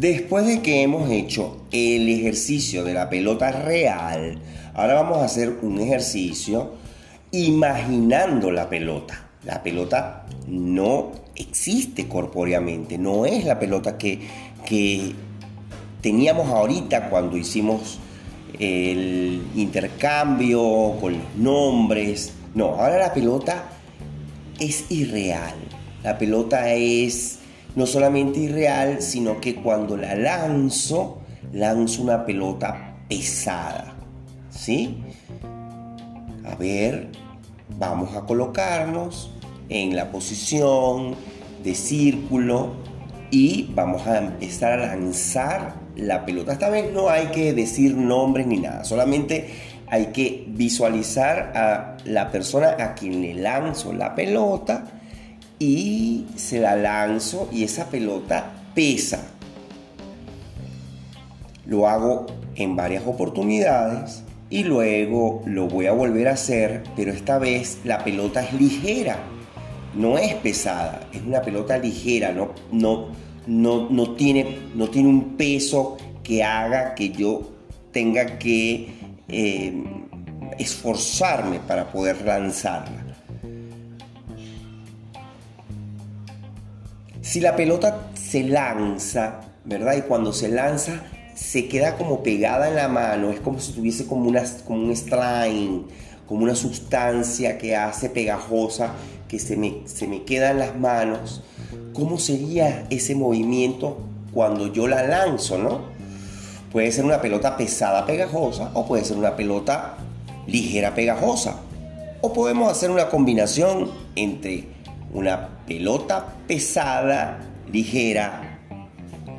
[0.00, 4.38] Después de que hemos hecho el ejercicio de la pelota real,
[4.72, 6.72] ahora vamos a hacer un ejercicio
[7.32, 9.28] imaginando la pelota.
[9.44, 14.20] La pelota no existe corpóreamente, no es la pelota que,
[14.64, 15.12] que
[16.00, 17.98] teníamos ahorita cuando hicimos
[18.58, 22.32] el intercambio con los nombres.
[22.54, 23.68] No, ahora la pelota
[24.58, 25.56] es irreal.
[26.02, 27.40] La pelota es
[27.76, 31.20] no solamente irreal, sino que cuando la lanzo,
[31.52, 33.94] lanzo una pelota pesada.
[34.50, 35.02] ¿Sí?
[36.44, 37.08] A ver,
[37.78, 39.32] vamos a colocarnos
[39.68, 41.14] en la posición
[41.62, 42.72] de círculo
[43.30, 46.52] y vamos a empezar a lanzar la pelota.
[46.52, 49.48] Esta vez no hay que decir nombres ni nada, solamente
[49.88, 54.84] hay que visualizar a la persona a quien le lanzo la pelota
[55.60, 59.28] y se la lanzo y esa pelota pesa.
[61.66, 62.26] Lo hago
[62.56, 68.02] en varias oportunidades y luego lo voy a volver a hacer, pero esta vez la
[68.02, 69.18] pelota es ligera,
[69.94, 73.08] no es pesada, es una pelota ligera, no, no,
[73.46, 77.52] no, no, tiene, no tiene un peso que haga que yo
[77.92, 78.88] tenga que
[79.28, 79.84] eh,
[80.58, 82.99] esforzarme para poder lanzarla.
[87.22, 89.96] Si la pelota se lanza, ¿verdad?
[89.96, 91.02] Y cuando se lanza
[91.34, 94.96] se queda como pegada en la mano, es como si tuviese como, una, como un
[94.96, 95.82] slime,
[96.26, 98.92] como una sustancia que hace pegajosa,
[99.28, 101.42] que se me, se me queda en las manos.
[101.92, 103.98] ¿Cómo sería ese movimiento
[104.32, 105.80] cuando yo la lanzo, no?
[106.72, 109.96] Puede ser una pelota pesada pegajosa o puede ser una pelota
[110.46, 111.56] ligera pegajosa.
[112.22, 114.68] O podemos hacer una combinación entre
[115.12, 118.58] una pelota pesada, ligera,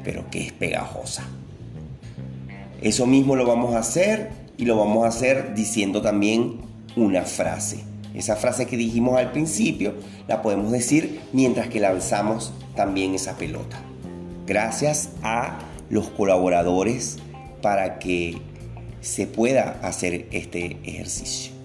[0.03, 1.23] pero que es pegajosa.
[2.81, 6.61] Eso mismo lo vamos a hacer y lo vamos a hacer diciendo también
[6.95, 7.83] una frase.
[8.13, 9.93] Esa frase que dijimos al principio
[10.27, 13.79] la podemos decir mientras que lanzamos también esa pelota.
[14.45, 17.17] Gracias a los colaboradores
[17.61, 18.41] para que
[19.01, 21.60] se pueda hacer este ejercicio.